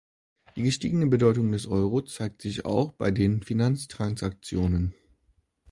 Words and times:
Die 0.55 0.63
gestiegene 0.63 1.05
Bedeutung 1.05 1.51
des 1.51 1.67
Euro 1.67 2.01
zeigt 2.01 2.41
sich 2.41 2.65
auch 2.65 2.91
bei 2.93 3.11
den 3.11 3.43
Finanztransaktionen. 3.43 4.95